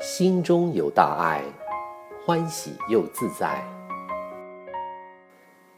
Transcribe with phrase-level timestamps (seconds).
[0.00, 1.42] 心中有大爱，
[2.24, 3.64] 欢喜又自在。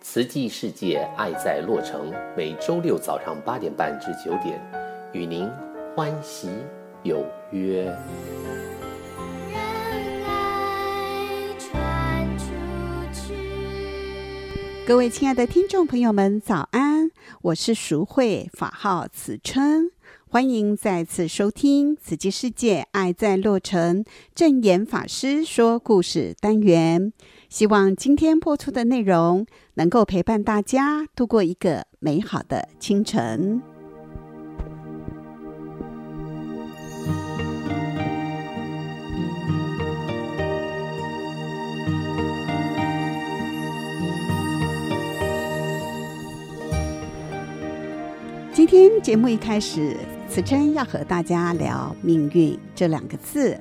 [0.01, 4.61] 慈济世界爱在洛城，每周六早上八点半至九点，
[5.13, 5.49] 与您
[5.95, 6.51] 欢喜
[7.03, 7.91] 有约。
[14.87, 16.66] 各位亲爱的听众朋友们，早安！
[17.47, 19.93] 我是淑慧，法号慈春，
[20.29, 24.03] 欢迎再次收听《慈济世界爱在洛城》
[24.35, 27.13] 正言法师说故事单元。
[27.49, 33.63] 希望今天播出的内容能够陪伴大家度过一个美好的清晨。
[48.69, 49.97] 今天节目一开始，
[50.29, 53.57] 慈琛要和大家聊“命运”这两个字。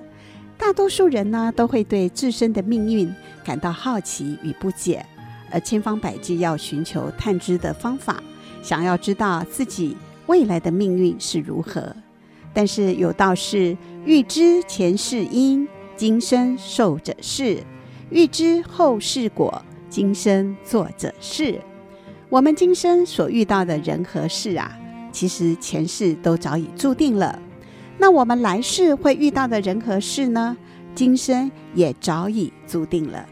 [0.58, 3.14] 大多数人呢，都会对自身的命运
[3.44, 5.06] 感到好奇与不解，
[5.52, 8.24] 而千方百计要寻求探知的方法，
[8.64, 11.96] 想要知道自己未来的命运是如何。
[12.52, 17.60] 但是有道是：“欲知前世因，今生受者是；
[18.10, 21.62] 欲知后世果，今生做者是。”
[22.28, 24.76] 我们今生所遇到的人和事啊。
[25.16, 27.40] 其实前世都早已注定了，
[27.98, 30.58] 那我们来世会遇到的人和事呢？
[30.94, 33.26] 今生也早已注定了。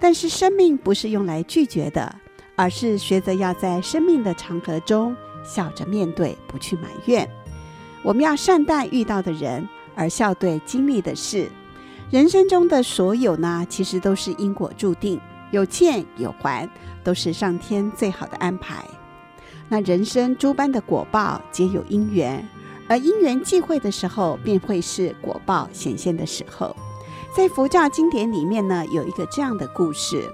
[0.00, 2.12] 但是生命不是用来拒绝的，
[2.56, 5.14] 而是学着要在生命的长河中
[5.44, 7.30] 笑着面对，不去埋怨。
[8.02, 11.48] 我们要善待遇到的人，而笑对经历的事。
[12.10, 15.20] 人生中的所有呢，其实都是因果注定，
[15.52, 16.68] 有欠有还，
[17.04, 18.84] 都是上天最好的安排。
[19.72, 22.46] 那人生诸般的果报皆有因缘，
[22.86, 26.76] 而因缘际会的时候，便会是果报显现的时候。
[27.34, 30.30] 在佛教经典里面呢，有一个这样的故事：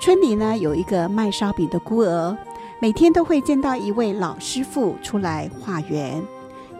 [0.00, 2.34] 村里呢有一个卖烧饼的孤儿，
[2.80, 6.24] 每天都会见到一位老师傅出来化缘。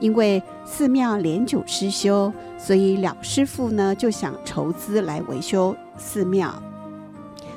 [0.01, 6.51] 因为寺庙年久失修，所以老师傅呢就想筹资来维修寺庙。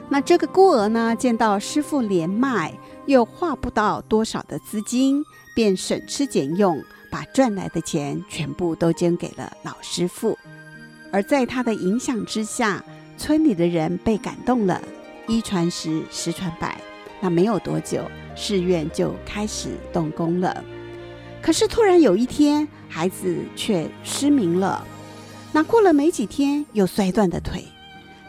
[0.10, 2.74] 那这个孤儿呢，见到师傅年迈，
[3.06, 5.24] 又花不到多少的资金，
[5.56, 6.82] 便省吃俭用，
[7.12, 10.38] 把赚来的钱全部都捐给了老师傅。
[11.12, 12.84] 而在他的影响之下，
[13.18, 14.82] 村里的人被感动了，
[15.28, 16.80] 一传十，十传百。
[17.22, 18.04] 那没有多久，
[18.36, 20.64] 寺院就开始动工了。
[21.42, 24.86] 可是突然有一天，孩子却失明了。
[25.52, 27.64] 那过了没几天，又摔断的腿。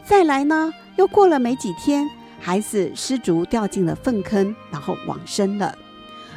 [0.04, 2.08] 再来呢，又过了没几天。
[2.46, 5.74] 孩子失足掉进了粪坑，然后往生了。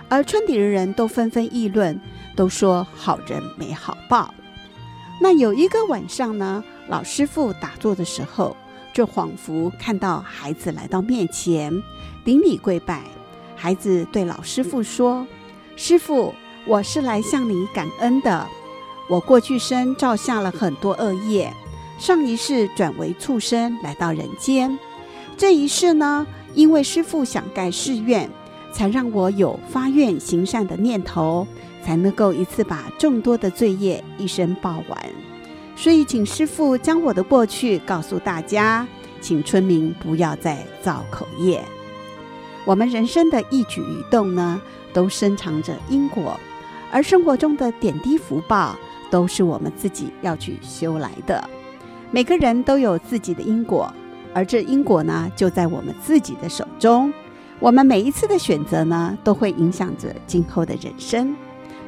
[0.07, 1.99] 而村里的人都纷纷议论，
[2.33, 4.33] 都说好人没好报。
[5.21, 8.55] 那有一个晚上呢，老师傅打坐的时候，
[8.93, 11.83] 就仿佛看到孩子来到面前，
[12.23, 13.01] 顶礼跪拜。
[13.57, 15.27] 孩子对老师傅说
[15.75, 16.33] ：“师傅，
[16.65, 18.47] 我是来向你感恩的。
[19.09, 21.53] 我过去生造下了很多恶业，
[21.99, 24.79] 上一世转为畜生来到人间。”
[25.37, 26.25] 这一世呢，
[26.55, 28.27] 因为师父想盖寺院，
[28.73, 31.45] 才让我有发愿行善的念头，
[31.85, 34.99] 才能够一次把众多的罪业一生报完。
[35.75, 38.87] 所以，请师父将我的过去告诉大家，
[39.21, 41.63] 请村民不要再造口业。
[42.65, 44.59] 我们人生的一举一动呢，
[44.91, 46.39] 都深藏着因果，
[46.91, 48.75] 而生活中的点滴福报，
[49.11, 51.47] 都是我们自己要去修来的。
[52.09, 53.93] 每个人都有自己的因果。
[54.37, 57.11] 而这因果呢，就在我们自己的手中。
[57.59, 61.35] 我们每一次的选择呢，都会影响着今后的人生。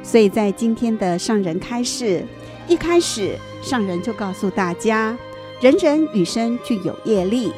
[0.01, 2.25] 所以在今天的上人开示，
[2.67, 5.15] 一开始上人就告诉大家：
[5.61, 7.51] 人人与生俱有业力，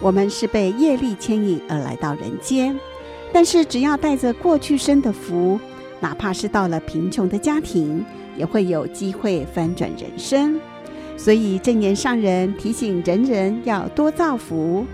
[0.00, 2.76] 我们是被业力牵引而来到人间。
[3.32, 5.60] 但是只要带着过去生的福，
[6.00, 8.04] 哪怕是到了贫穷的家庭，
[8.36, 10.60] 也会有机会翻转人生。
[11.22, 14.84] 所以正言上人提醒人人要多造福，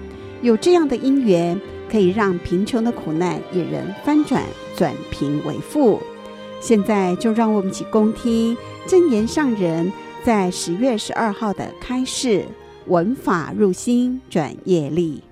[0.43, 1.59] 有这样的因缘，
[1.91, 4.45] 可以让贫穷的苦难也人翻转，
[4.77, 5.99] 转贫为富。
[6.61, 8.55] 现在就让我们一起恭听
[8.87, 9.91] 正言上人
[10.23, 12.45] 在十月十二号的开示：
[12.89, 15.23] 文法入心，转业力。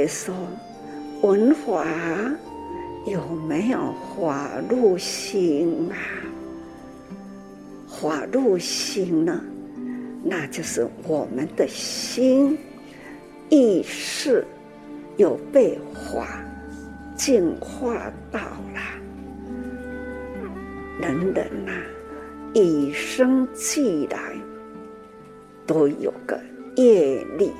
[0.00, 0.34] 会说：
[1.20, 1.84] 文化
[3.06, 5.96] 有没有法入心啊？
[7.86, 9.44] 法入心呢，
[10.24, 12.56] 那就是我们的心
[13.50, 14.42] 意识
[15.18, 16.42] 有被法
[17.14, 18.80] 净化到了。
[20.98, 21.82] 人人呐、啊，
[22.54, 24.18] 与生俱来
[25.66, 26.40] 都有个
[26.76, 27.52] 业力，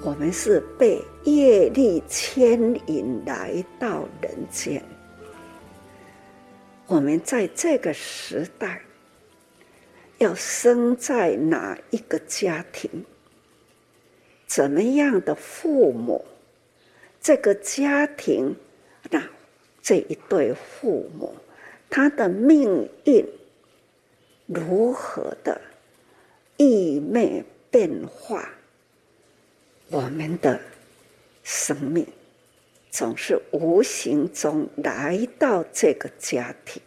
[0.00, 4.80] 我们是被业力牵引来到人间。
[6.86, 8.80] 我们在这个时代，
[10.18, 13.04] 要生在哪一个家庭？
[14.46, 16.24] 怎么样的父母？
[17.20, 18.54] 这个家庭，
[19.10, 19.22] 那
[19.82, 21.34] 这一对父母，
[21.90, 23.26] 他的命运
[24.46, 25.60] 如何的
[26.56, 28.48] 异昧变化？
[29.90, 30.60] 我们的
[31.42, 32.06] 生命。
[32.90, 36.80] 总是无形中来到这个家庭，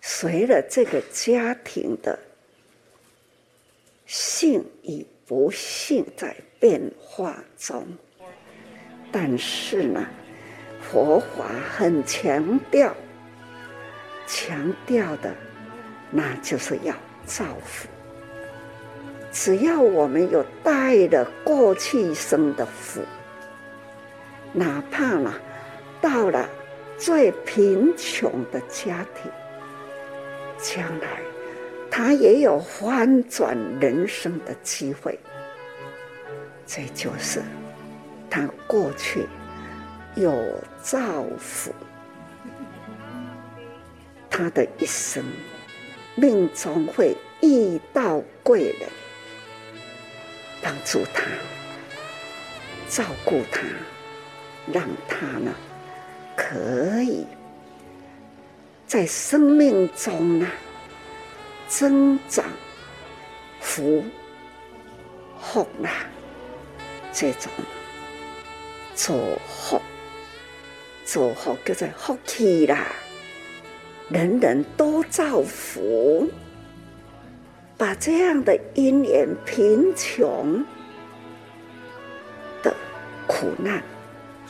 [0.00, 2.18] 随着这个家庭的
[4.06, 7.86] 幸与不幸在变化中，
[9.12, 10.08] 但是呢，
[10.80, 11.46] 佛法
[11.76, 12.96] 很强调，
[14.26, 15.32] 强调的
[16.10, 16.96] 那就是要
[17.26, 17.86] 造福。
[19.32, 23.00] 只要我们有带了过去生的福。
[24.52, 25.32] 哪怕呢，
[26.00, 26.46] 到了
[26.98, 29.32] 最贫穷的家庭，
[30.58, 31.08] 将来
[31.90, 35.18] 他也有翻转人生的机会。
[36.66, 37.40] 这就是
[38.28, 39.26] 他过去
[40.14, 40.32] 有
[40.82, 41.72] 造福，
[44.28, 45.24] 他的一生
[46.14, 48.88] 命中会遇到贵人，
[50.62, 51.24] 帮助他，
[52.88, 53.60] 照顾他。
[54.72, 55.52] 让他呢，
[56.36, 57.26] 可以
[58.86, 60.46] 在生命中呢
[61.66, 62.44] 增长
[63.60, 64.04] 福
[65.40, 65.90] 福啦，
[67.12, 67.50] 这种
[68.94, 69.82] 祝福
[71.04, 72.86] 祝福叫做福气啦，
[74.10, 76.30] 人人都造福，
[77.76, 80.64] 把这样的因缘贫穷
[82.62, 82.74] 的
[83.26, 83.82] 苦难。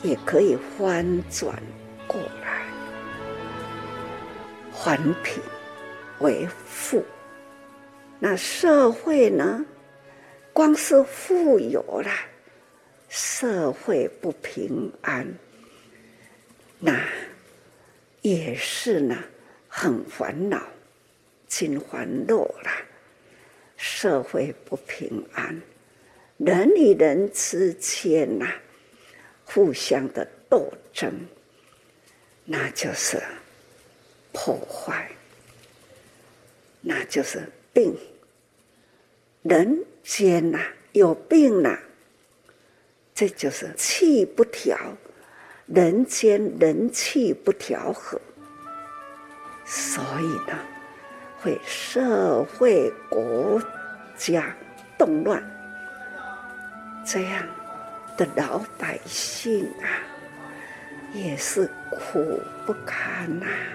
[0.03, 1.57] 也可以翻转
[2.05, 2.65] 过来，
[4.69, 5.41] 还贫
[6.19, 7.01] 为富。
[8.19, 9.65] 那社会呢？
[10.51, 12.11] 光是富有了，
[13.07, 15.25] 社会不平安，
[16.77, 16.99] 那
[18.21, 19.17] 也是呢，
[19.69, 20.61] 很烦恼，
[21.47, 22.69] 心烦恼了。
[23.85, 25.61] 社会不平安，
[26.37, 28.47] 人与人之间呐。
[29.43, 31.13] 互相的斗争，
[32.45, 33.21] 那就是
[34.31, 35.11] 破坏，
[36.79, 37.43] 那就是
[37.73, 37.93] 病。
[39.41, 41.77] 人间呐、有病呐、
[43.13, 44.79] 这就是气不调，
[45.67, 48.19] 人间人气不调和，
[49.65, 50.57] 所以呢，
[51.43, 53.61] 会社会国
[54.15, 54.55] 家
[54.97, 55.43] 动乱，
[57.05, 57.43] 这样。
[58.15, 59.89] 的老百姓啊，
[61.15, 63.73] 也是苦不堪呐、啊。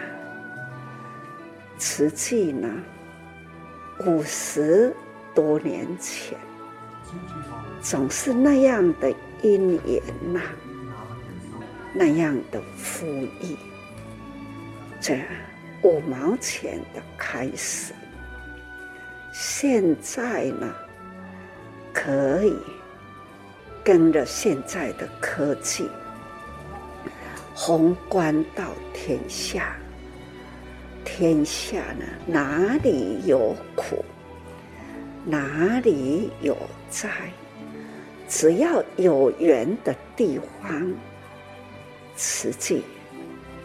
[1.77, 2.69] 慈济呢，
[4.07, 4.95] 五十
[5.35, 6.39] 多年前，
[7.83, 10.01] 总是那样的因缘
[10.33, 10.41] 呐、
[11.93, 13.57] 那样的富裕，
[15.01, 15.17] 这
[15.83, 17.93] 五毛钱的开始，
[19.33, 20.73] 现在呢，
[21.93, 22.57] 可以。
[23.85, 25.89] 跟着现在的科技，
[27.55, 29.79] 宏观到天下，
[31.07, 34.05] 天下呢，哪里有苦，
[35.25, 36.55] 哪里有
[36.91, 37.09] 灾，
[38.29, 40.93] 只要有缘的地方，
[42.15, 42.85] 实际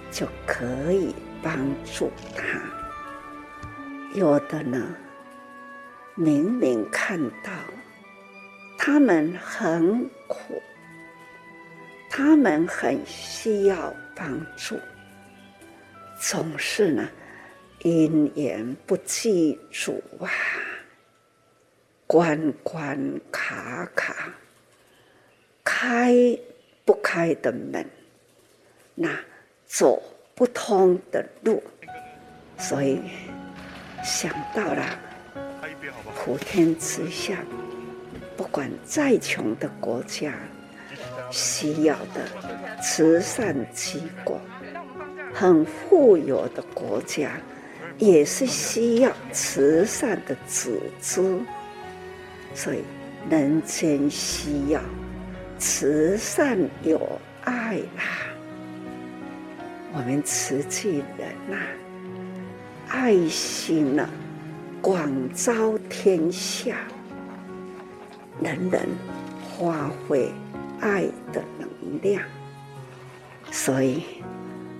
[0.09, 2.59] 就可以帮助他。
[4.15, 4.95] 有的呢，
[6.15, 7.51] 明明看到。
[8.85, 10.61] 他们很苦，
[12.09, 14.77] 他们很需要帮助，
[16.19, 17.07] 总是呢，
[17.79, 20.27] 因缘不具足啊，
[22.05, 22.99] 关关
[23.31, 24.33] 卡卡，
[25.63, 26.37] 开
[26.83, 27.89] 不开的门，
[28.95, 29.17] 那
[29.65, 30.03] 走
[30.35, 31.61] 不通的路，
[32.57, 32.99] 所以
[34.03, 34.83] 想到了
[36.15, 37.37] 普天之下，
[38.35, 40.33] 不管再穷的国家，
[41.29, 44.39] 需要的慈善机构，
[45.33, 47.31] 很富有的国家，
[47.97, 51.21] 也是需要慈善的组织。
[52.55, 52.83] 所以，
[53.29, 54.81] 人间需要
[55.59, 58.32] 慈善有爱啦。
[59.95, 61.67] 我们慈济人呐、啊，
[62.89, 64.09] 爱心呢、啊，
[64.81, 66.77] 广招天下，
[68.41, 68.89] 人人
[69.59, 70.31] 发挥
[70.79, 71.69] 爱的能
[72.01, 72.23] 量，
[73.51, 74.03] 所以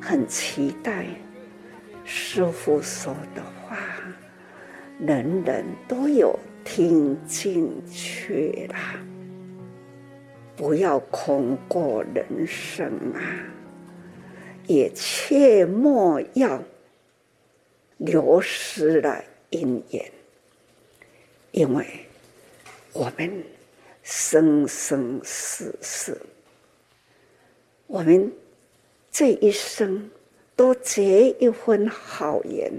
[0.02, 1.06] 很期待
[2.04, 3.78] 师父说的话，
[5.00, 8.96] 人人都有听进去啦，
[10.56, 13.22] 不要空过人生啊！
[14.68, 16.64] 也切莫要
[17.98, 20.12] 流失了因缘，
[21.52, 21.86] 因为
[22.94, 23.44] 我们
[24.02, 26.18] 生生世世，
[27.88, 28.32] 我们
[29.12, 30.10] 这一生
[30.56, 32.72] 都结一份好缘，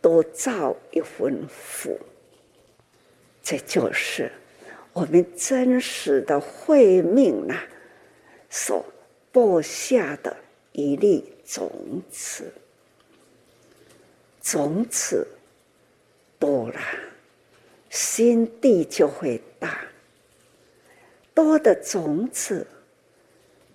[0.00, 1.98] 都造一份福，
[3.42, 4.30] 这就是
[4.92, 7.66] 我们真实的慧命啊，
[8.48, 8.84] 所
[9.30, 10.36] 播下的。
[10.74, 12.52] 一粒种子，
[14.42, 15.24] 种子
[16.36, 16.80] 多了，
[17.90, 19.86] 心地就会大。
[21.32, 22.66] 多的种子，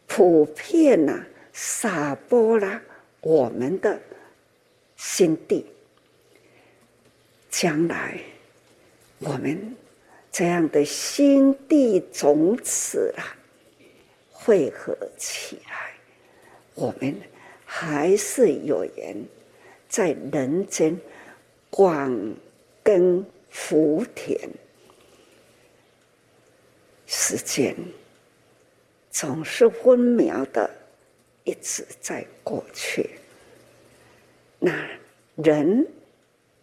[0.08, 2.82] 普遍呐、啊，洒播了
[3.22, 3.98] 我们的
[4.98, 5.65] 心地。
[7.50, 8.22] 将来，
[9.20, 9.74] 我们
[10.32, 13.24] 这样的心地种子啊，
[14.29, 15.99] 汇合起来。
[16.79, 17.13] 我们
[17.65, 19.13] 还是有缘
[19.89, 20.98] 在人间
[21.69, 22.09] 广
[22.81, 24.50] 耕福田，
[27.05, 27.75] 时间
[29.12, 30.69] 总是分秒的
[31.43, 33.09] 一直在过去，
[34.57, 34.71] 那
[35.36, 35.86] 人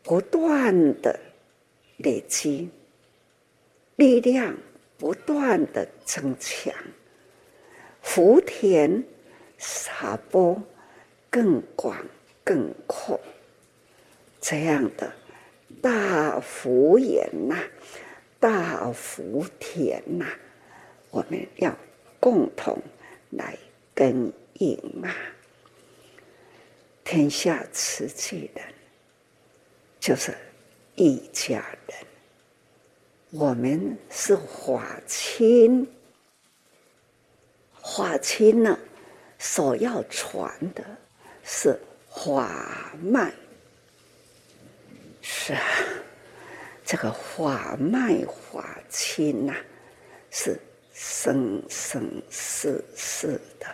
[0.02, 1.20] 不断的
[1.98, 2.70] 累积，
[3.96, 4.56] 力量
[4.96, 6.72] 不断的增强，
[8.00, 9.04] 福田。
[9.58, 10.60] 撒播
[11.30, 11.96] 更广
[12.44, 13.20] 更阔，
[14.40, 15.12] 这样的
[15.82, 17.56] 大福缘呐，
[18.38, 20.26] 大福田呐，
[21.10, 21.76] 我们要
[22.20, 22.80] 共同
[23.30, 23.56] 来
[23.94, 25.14] 耕耘啊！
[27.02, 28.64] 天下慈济人
[30.00, 30.34] 就是
[30.94, 31.96] 一家人，
[33.30, 35.86] 我们是法亲，
[37.82, 38.78] 法亲呢？
[39.38, 40.84] 所要传的
[41.44, 41.78] 是
[42.10, 43.32] 法脉，
[45.20, 45.60] 是啊，
[46.84, 49.54] 这个法脉法亲呐，
[50.30, 50.58] 是
[50.92, 53.66] 生生世世的，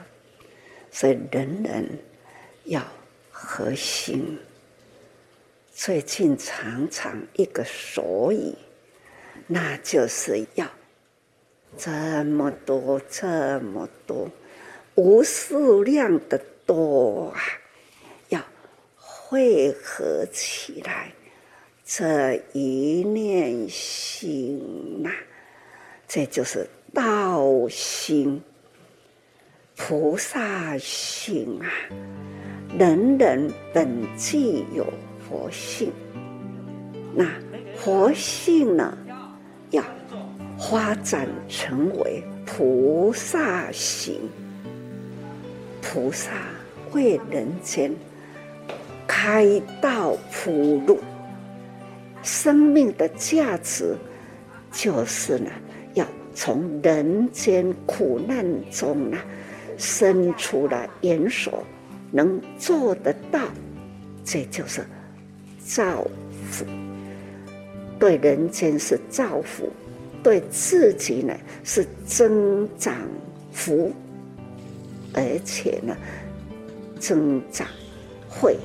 [0.90, 1.88] 所以人人
[2.64, 2.83] 要
[3.31, 4.38] 核心。
[5.75, 8.57] 最近常常一个所以，
[9.47, 10.66] 那就是要
[11.78, 11.90] 这
[12.25, 14.28] 么多，这么多。
[14.94, 17.40] 无数量的多啊，
[18.28, 18.40] 要
[18.94, 21.12] 汇合起来，
[21.84, 25.14] 这一念心呐、啊，
[26.06, 28.42] 这就是道心、
[29.76, 31.66] 菩萨心啊！
[32.78, 34.87] 人人本具有
[35.26, 35.90] 佛性，
[37.14, 37.26] 那
[37.76, 38.96] 佛性呢，
[39.70, 39.82] 要
[40.58, 44.20] 发展成为菩萨行。
[45.82, 46.30] 菩萨
[46.92, 47.92] 为人间
[49.06, 50.98] 开道铺路，
[52.22, 53.94] 生命的价值
[54.70, 55.50] 就是呢，
[55.92, 59.18] 要从人间苦难中呢，
[59.76, 61.62] 生出了缘所，
[62.10, 63.40] 能做得到，
[64.24, 64.82] 这就是
[65.58, 66.06] 造
[66.50, 66.64] 福。
[67.98, 69.70] 对人间是造福，
[70.22, 71.34] 对自己呢
[71.64, 72.96] 是增长
[73.52, 73.92] 福。
[75.14, 75.97] 而且呢，
[76.99, 77.66] 增长
[78.28, 78.57] 慧，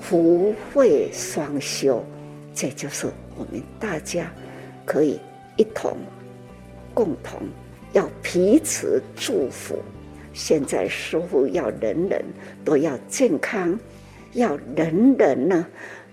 [0.00, 2.04] 福慧双修，
[2.54, 4.32] 这就是我们大家
[4.84, 5.18] 可以
[5.56, 5.96] 一同
[6.94, 7.40] 共同
[7.92, 9.82] 要彼此祝福。
[10.32, 12.24] 现在师父要人人
[12.64, 13.78] 都要健康，
[14.32, 15.66] 要人人呢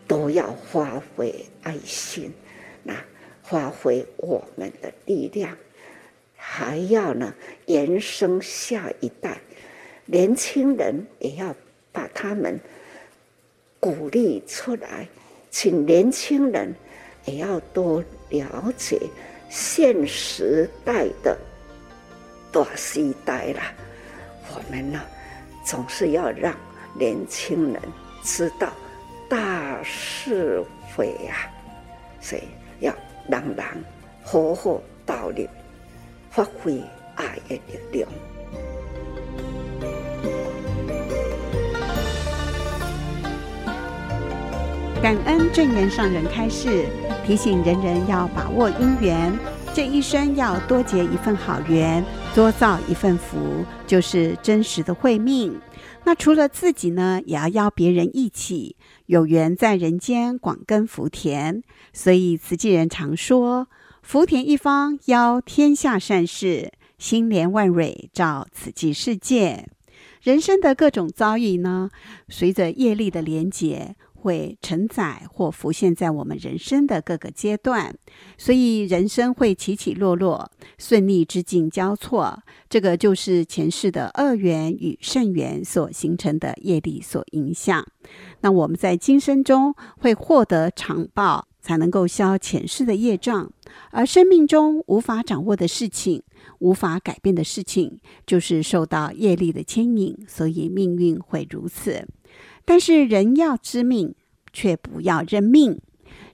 [0.08, 2.34] 都要发挥爱心，
[2.84, 2.94] 那
[3.44, 5.56] 发挥我们的力量，
[6.36, 7.34] 还要呢
[7.66, 9.38] 延伸下一代。
[10.12, 11.56] 年轻人也要
[11.92, 12.60] 把他们
[13.80, 15.08] 鼓励出来，
[15.52, 16.74] 请年轻人
[17.26, 19.00] 也要多了解
[19.52, 21.38] 现时代的
[22.52, 23.62] 大时代了。
[24.52, 25.00] 我们呢，
[25.64, 26.56] 总是要让
[26.98, 27.80] 年轻人
[28.24, 28.74] 知道
[29.30, 30.64] 大是
[30.96, 31.52] 非呀，
[32.20, 32.42] 所以
[32.80, 32.92] 要
[33.30, 33.64] 让人
[34.24, 35.48] 好好道理，
[36.32, 36.82] 发挥
[37.14, 37.62] 爱的
[37.92, 38.10] 力量。
[45.02, 46.86] 感恩证严上人开示，
[47.26, 49.32] 提醒人人要把握因缘，
[49.74, 52.04] 这一生要多结一份好缘，
[52.36, 55.58] 多造一份福，就是真实的慧命。
[56.04, 58.76] 那除了自己呢，也要邀别人一起
[59.06, 61.64] 有缘在人间广耕福田。
[61.94, 63.70] 所以慈济人常说
[64.04, 69.70] ：“福田一方邀天下善事，心莲万蕊照慈济世界。”
[70.22, 71.90] 人生的各种遭遇呢，
[72.28, 73.96] 随着业力的连结。
[74.22, 77.96] 会承载或浮现在我们人生的各个阶段，
[78.38, 82.44] 所以人生会起起落落，顺逆之境交错。
[82.70, 87.86] 这个就是前世的恶缘与善缘所形成的业力所影响。
[88.42, 93.52] 那我们在今生中会获得长报，才能够消前世的业障。
[93.92, 96.24] 而生命中无法掌握的事情、
[96.60, 102.06] 无法改变的事情，就是受到业力的牵引，所以命运会如此。
[102.70, 104.14] 但是人要知命，
[104.54, 105.82] 却不要认命。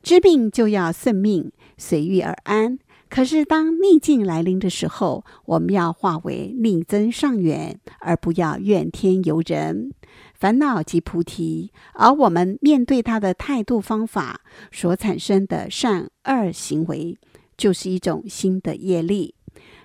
[0.04, 2.78] 知命就要顺命，随遇而安。
[3.08, 9.94] 可是当逆境来临的时候，我们要化为逆增上缘，而不要怨天尤人。
[10.34, 14.42] 烦恼即菩提，而我们面对它的态度方法
[14.74, 17.18] 所产生的善恶行为，
[17.56, 19.36] 就是一种新的业力。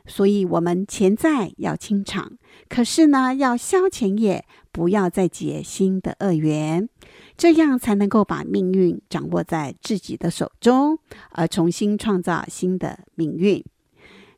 [0.06, 2.32] 所以，我们潜在要清场，
[2.68, 6.88] 可是呢，要消前业，不要再结新的恶缘，
[7.36, 10.98] 这样才能够把命运掌握在自己的手中，
[11.30, 13.64] 而重新创造新的命运。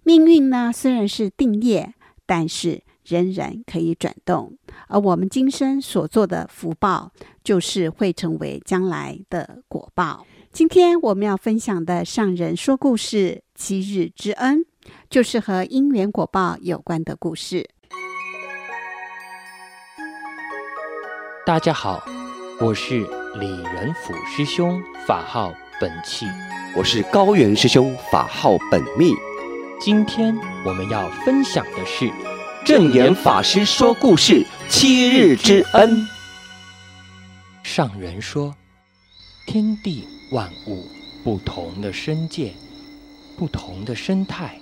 [0.03, 1.95] 命运呢，虽然是定业，
[2.27, 4.57] 但是仍然可以转动。
[4.89, 7.13] 而我们今生所做的福报，
[7.45, 10.27] 就是会成为将来的果报。
[10.53, 14.65] 今天我们要分享的上人说故事七日之恩。
[15.09, 17.69] 就是和因缘果报有关的故事。
[21.45, 22.01] 大家好，
[22.61, 23.01] 我是
[23.41, 26.25] 李仁甫师兄，法号本契；
[26.77, 29.13] 我是高原师兄，法号本密。
[29.81, 32.09] 今天我们要分享的是
[32.65, 36.07] 正言法师说故事七日之恩。
[37.65, 38.55] 上人说，
[39.45, 40.87] 天地万物
[41.25, 42.53] 不同的生界，
[43.37, 44.61] 不同的生态。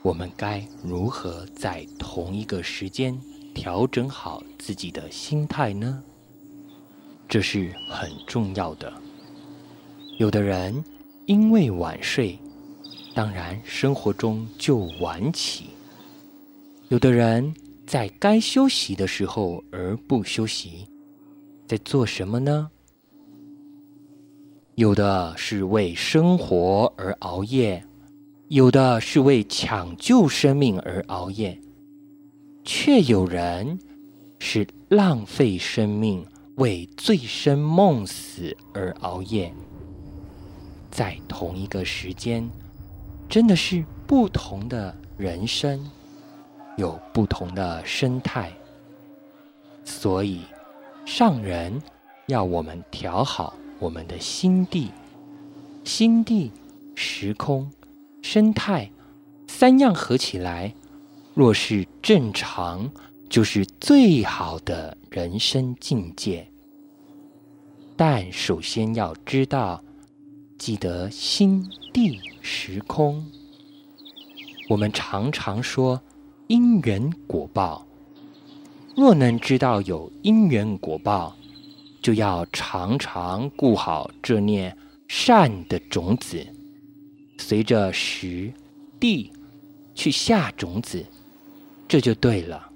[0.00, 3.20] 我们该如何在同一个时间
[3.54, 6.02] 调整好自己的心态呢？
[7.28, 8.92] 这是很重要的。
[10.18, 10.84] 有的人
[11.26, 12.38] 因为晚睡，
[13.14, 15.64] 当然生活中就晚起；
[16.88, 17.54] 有的人
[17.86, 20.86] 在该休息的时候而不休息，
[21.66, 22.70] 在做什么呢？
[24.74, 27.84] 有的是为生活而熬夜。
[28.48, 31.58] 有的是为抢救生命而熬夜，
[32.64, 33.78] 却有人
[34.38, 36.24] 是浪费生命，
[36.56, 39.52] 为醉生梦死而熬夜。
[40.90, 42.48] 在同一个时间，
[43.28, 45.90] 真的是不同的人生，
[46.76, 48.52] 有不同的生态。
[49.84, 50.42] 所以，
[51.04, 51.82] 上人
[52.26, 54.90] 要我们调好我们的心地，
[55.82, 56.52] 心地
[56.94, 57.70] 时空。
[58.20, 58.88] 生态
[59.48, 60.72] 三样合起来，
[61.34, 62.90] 若是正常，
[63.28, 66.46] 就是最好的人生境界。
[67.96, 69.82] 但首先要知道，
[70.58, 73.24] 记得心地时空。
[74.68, 76.00] 我们常常说
[76.48, 77.86] 因缘果报，
[78.94, 81.34] 若能知道有因缘果报，
[82.02, 84.76] 就要常常顾好这念
[85.08, 86.46] 善的种子。
[87.38, 88.52] 随着时
[89.00, 89.32] 地
[89.94, 91.04] 去下种子，
[91.92, 92.70] 这就对了。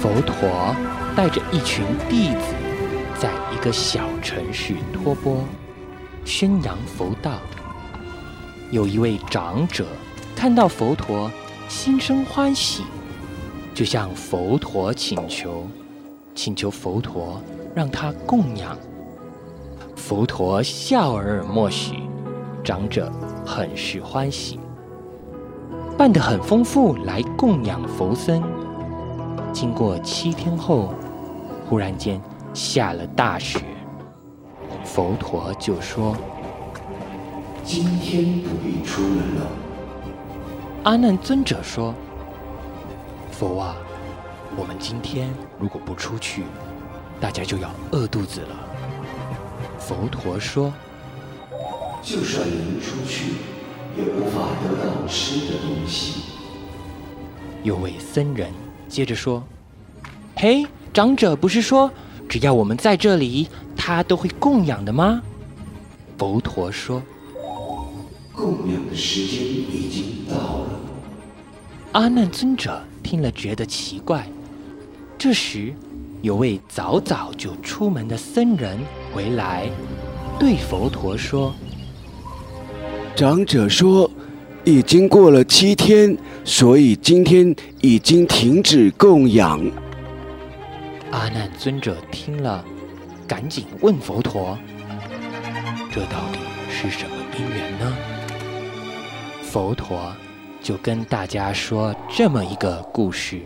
[0.00, 0.74] 佛陀
[1.14, 2.52] 带着一群弟子，
[3.20, 5.44] 在一个小城市托钵，
[6.24, 7.38] 宣扬佛道。
[8.72, 9.86] 有一位长者
[10.34, 11.30] 看到佛陀，
[11.68, 12.82] 心生欢喜，
[13.72, 15.68] 就向佛陀请求，
[16.34, 17.40] 请求佛陀
[17.76, 18.76] 让他供养。
[19.94, 21.94] 佛陀笑而默许，
[22.64, 23.08] 长者
[23.46, 24.58] 很是欢喜，
[25.96, 28.42] 办得很丰富来供养佛僧。
[29.52, 30.94] 经过七天后，
[31.68, 32.20] 忽然间
[32.54, 33.60] 下了大雪，
[34.84, 36.16] 佛陀就说
[37.62, 39.46] ：“今天不必出门了。”
[40.84, 41.94] 阿难尊者说
[43.30, 43.76] ：“佛啊，
[44.56, 46.44] 我们今天如果不出去，
[47.20, 48.56] 大家就要饿肚子了。”
[49.78, 50.72] 佛陀说
[52.02, 53.34] ：“就算能出去，
[53.96, 56.22] 也无法得到吃的东西。”
[57.64, 58.50] 有位僧人
[58.88, 59.42] 接着说
[60.36, 61.90] ：“嘿，长者不是说
[62.28, 65.22] 只要我们在这里，他都会供养的吗？”
[66.18, 67.02] 佛陀说。
[68.34, 70.80] 供养的时间已经到了。
[71.92, 74.26] 阿难尊者听了觉得奇怪。
[75.18, 75.74] 这时，
[76.22, 78.78] 有位早早就出门的僧人
[79.12, 79.70] 回来，
[80.38, 81.54] 对佛陀说
[83.14, 84.10] ：“长者说，
[84.64, 89.60] 已经过了七天，所以今天已经停止供养。”
[91.12, 92.64] 阿难尊者听了，
[93.28, 94.58] 赶紧问佛陀
[95.92, 96.38] ：“这到底
[96.70, 97.96] 是什么因缘呢？”
[99.44, 100.10] 佛陀
[100.62, 103.42] 就跟大家说这么一个故事：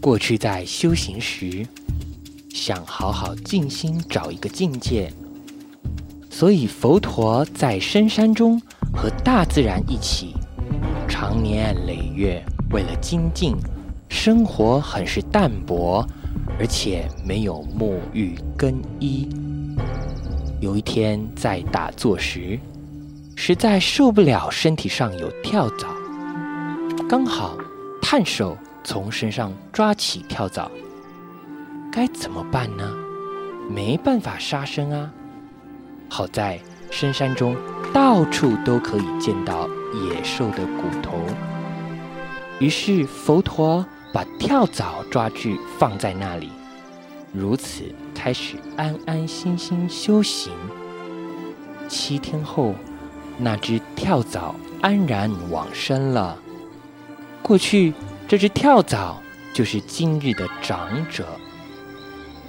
[0.00, 1.66] 过去在修行时，
[2.50, 5.12] 想好好静心找一个境界，
[6.36, 8.60] 所以佛陀在深山中
[8.92, 10.34] 和大自然一起，
[11.06, 13.54] 长年累月为了精进，
[14.08, 16.04] 生活很是淡薄，
[16.58, 19.28] 而且没有沐浴更衣。
[20.60, 22.58] 有一天在打坐时，
[23.36, 25.86] 实在受不了身体上有跳蚤，
[27.08, 27.56] 刚好
[28.02, 30.68] 探手从身上抓起跳蚤，
[31.92, 32.92] 该怎么办呢？
[33.70, 35.08] 没办法杀生啊！
[36.16, 36.60] 好在
[36.92, 37.56] 深山中
[37.92, 41.18] 到处都可以见到野兽的骨头，
[42.60, 46.52] 于是佛陀把跳蚤抓去放在那里，
[47.32, 47.82] 如此
[48.14, 50.52] 开始安安心心修行。
[51.88, 52.74] 七天后。
[53.36, 56.38] 那只跳蚤安然往生了。
[57.42, 57.92] 过去，
[58.28, 59.20] 这只跳蚤
[59.52, 61.26] 就是今日的长者。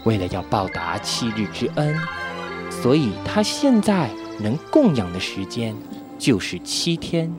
[0.03, 1.99] 为了要报答七日之恩，
[2.81, 4.09] 所以他现在
[4.39, 5.75] 能供养的时间
[6.19, 7.33] 就是七天。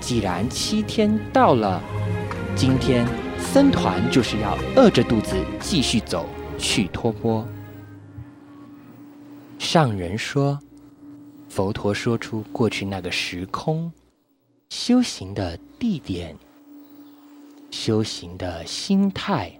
[0.00, 1.82] 既然七天到了，
[2.56, 3.06] 今天
[3.38, 6.26] 僧团就是要饿着肚子继续走
[6.58, 7.46] 去托钵。
[9.58, 10.58] 上人说。
[11.48, 13.92] 佛陀说出过去那个时空，
[14.70, 16.34] 修行的地点、
[17.70, 19.52] 修行的心态，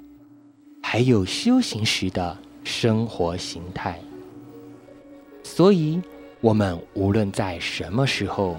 [0.82, 4.00] 还有修行时的生活形态。
[5.42, 6.00] 所以，
[6.40, 8.56] 我们无论在什么时候、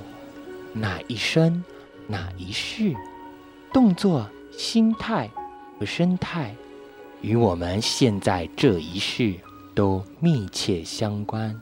[0.74, 1.64] 哪一生、
[2.08, 2.94] 哪一世，
[3.72, 5.30] 动作、心态
[5.80, 6.54] 和生态，
[7.22, 9.34] 与我们现在这一世
[9.74, 11.60] 都密切相关。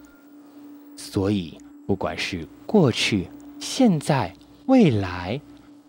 [0.98, 1.58] 所以，
[1.88, 3.28] 不管是过去、
[3.60, 4.34] 现在、
[4.66, 5.40] 未来，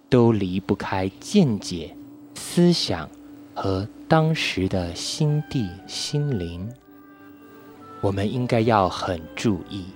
[0.08, 1.94] 都离不开见解、
[2.34, 3.08] 思想
[3.54, 6.68] 和当时的心地心灵。
[8.02, 9.86] 我们应该要很注意，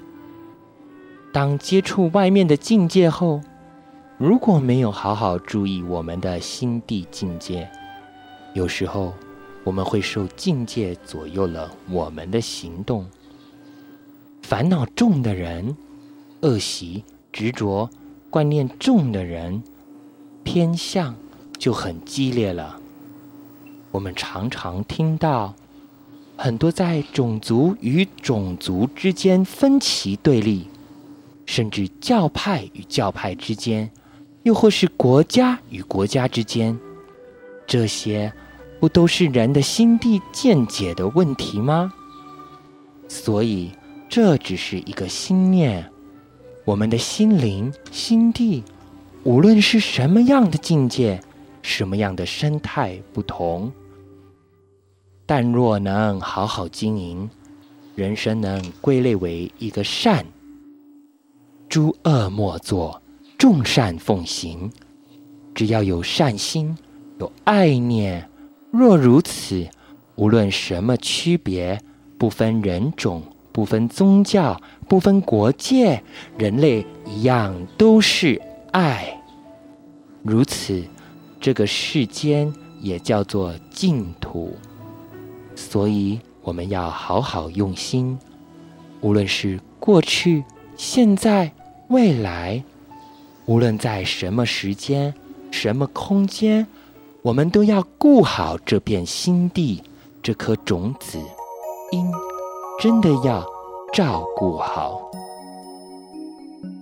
[1.32, 3.40] 当接触外面的境界后，
[4.16, 7.68] 如果没有好好注意我们的心地境界，
[8.54, 9.12] 有时候
[9.64, 13.04] 我们会受境界左右了我们的行动。
[14.42, 15.76] 烦恼重的人，
[16.42, 17.90] 恶习执着
[18.30, 19.60] 观念重的人，
[20.44, 21.16] 偏向
[21.58, 22.78] 就很激烈了。
[23.90, 25.52] 我们常常听到
[26.36, 30.68] 很多在种族与种族之间分歧对立，
[31.46, 33.90] 甚至教派与教派之间，
[34.42, 36.78] 又或是国家与国家之间，
[37.66, 38.32] 这些
[38.78, 41.92] 不都是人的心地见解的问题吗？
[43.08, 43.70] 所以。
[44.08, 45.84] 这只是一个心念，
[46.64, 48.62] 我们的心灵、心地，
[49.24, 51.20] 无论是什么样的境界，
[51.60, 53.70] 什么样的生态不同，
[55.26, 57.28] 但若能好好经营，
[57.96, 60.24] 人生能归类为一个善，
[61.68, 63.02] 诸恶莫作，
[63.36, 64.70] 众善奉行。
[65.52, 66.78] 只要有善心，
[67.18, 68.30] 有爱念，
[68.70, 69.66] 若如此，
[70.14, 71.80] 无论什么区别，
[72.16, 73.22] 不分人种。
[73.52, 76.02] 不分宗教，不分国界，
[76.36, 78.38] 人类一样都是
[78.70, 79.18] 爱。
[80.22, 80.84] 如此，
[81.40, 84.54] 这个世间也叫做净土。
[85.56, 88.16] 所以，我们要好好用心，
[89.00, 90.44] 无论是过去、
[90.76, 91.50] 现在、
[91.88, 92.62] 未来，
[93.46, 95.12] 无论在什么时间、
[95.50, 96.66] 什么空间，
[97.22, 99.82] 我们都要顾好这片心地，
[100.22, 101.18] 这颗种子。
[101.90, 102.04] 因
[102.80, 103.44] 真的要
[103.92, 105.00] 照顾好。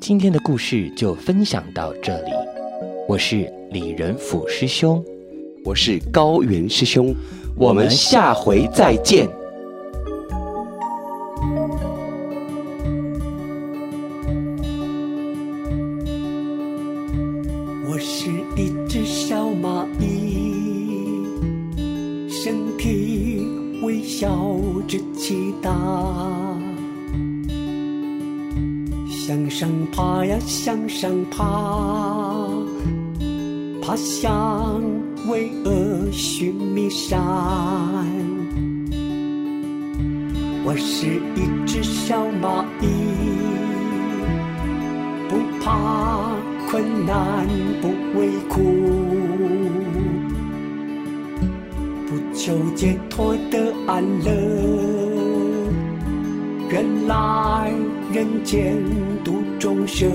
[0.00, 2.32] 今天的故事就分享到这里，
[3.06, 5.04] 我是李仁甫师兄，
[5.64, 7.16] 我是高原师兄，
[7.56, 9.26] 我们下回再见。
[59.86, 60.10] 生，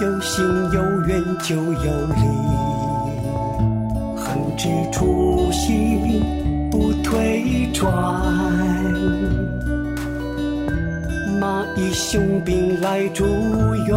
[0.00, 2.20] 有心有缘就有理，
[4.16, 6.22] 恒志初心
[6.70, 7.92] 不退转。
[11.40, 13.24] 蚂蚁雄兵来助
[13.86, 13.96] 援，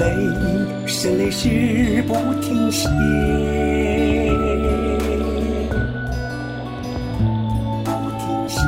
[0.00, 0.06] 累
[0.86, 2.88] 是累，是不停歇，
[7.84, 8.58] 不停歇。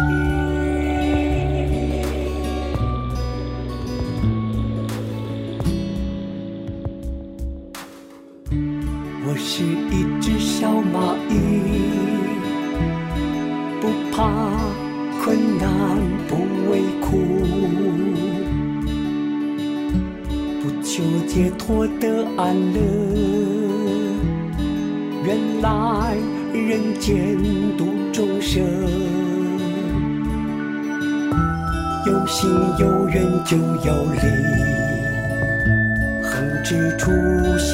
[9.24, 11.32] 我是一只小蚂蚁，
[13.80, 14.28] 不怕
[15.24, 16.11] 困难。
[20.94, 22.78] 求解脱得安乐，
[25.24, 26.14] 原来
[26.52, 27.16] 人间
[27.78, 28.62] 度众生，
[32.04, 34.20] 有心有缘就有力，
[36.22, 37.10] 恒志初
[37.56, 37.72] 心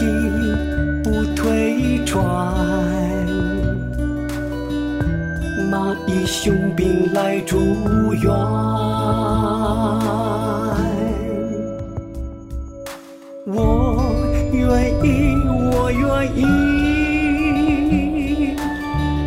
[1.03, 2.23] 不退转，
[5.73, 7.59] 蚂蚁雄兵来助
[8.23, 8.33] 援。
[16.21, 16.43] 愿意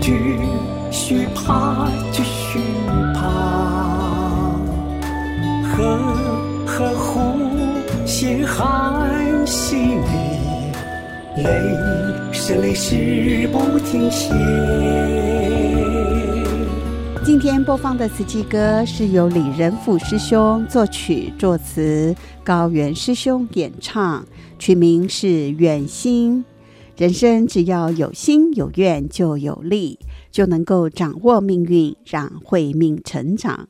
[0.01, 0.11] 继
[0.91, 2.59] 续爬，继续
[3.13, 3.21] 爬，
[5.71, 5.97] 呵
[6.65, 7.05] 呵呼
[8.05, 11.43] 吸含吸你，泪
[12.33, 14.33] 是泪是不停歇。
[17.23, 24.25] 今天播放的慈济歌是由李仁甫师兄作曲作词，高原师兄演唱，
[24.59, 25.27] 曲名是
[25.57, 26.43] 《愿心》。
[26.97, 29.97] 人生只要有心有愿就有力，
[30.29, 33.67] 就能够掌握命运，让慧命成长。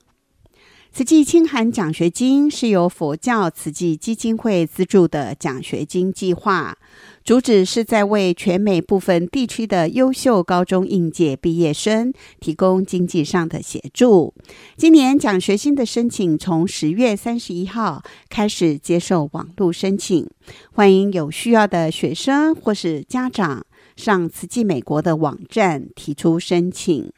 [0.91, 6.77] 慈济清寒奖学金是由佛教慈济基金会资助的奖学金计划。
[7.23, 14.34] 主旨是在为全美部分地区的优秀高中应届毕业生提供经济上的协助。
[14.75, 20.27] 今年奖学金的申请从十月三十一号开始接受网络申请，
[20.71, 27.12] 欢迎有需要的学生或是家长上慈济美国的网站提出申请。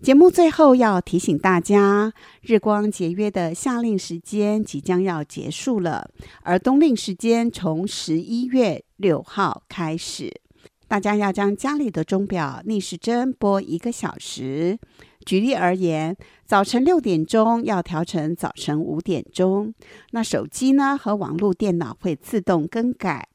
[0.00, 6.08] 节目最后要提醒大家，日光节约的夏令时间即将要结束了，
[6.42, 10.40] 而冬令时间从十一月六号开始。
[10.86, 14.78] 大家要将家里的钟表逆时针拨一个小时。
[15.26, 19.74] 举例而言，早晨六点钟要调成早晨五点钟。
[20.12, 23.28] 那手机呢和网络电脑会自动更改。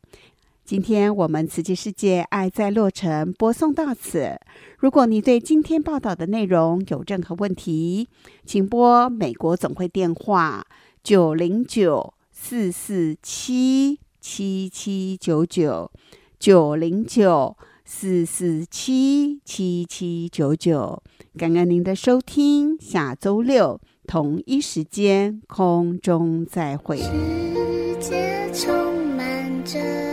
[0.65, 4.39] 今天我们慈济世界爱在洛城播送到此。
[4.77, 8.07] 如果你对今天报道的内容有任何问题，
[8.45, 10.65] 请拨美国总会电话
[11.03, 15.91] 九零九四四七七七九九
[16.39, 21.03] 九零九四四七七七九九。
[21.37, 26.99] 感恩您的收听，下周六同一时间空中再会。
[26.99, 30.12] 世界充满着。